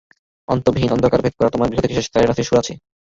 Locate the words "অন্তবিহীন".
0.47-0.93